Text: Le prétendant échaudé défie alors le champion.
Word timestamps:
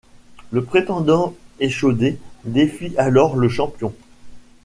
Le 0.51 0.63
prétendant 0.63 1.35
échaudé 1.59 2.17
défie 2.43 2.91
alors 2.97 3.35
le 3.35 3.47
champion. 3.47 3.93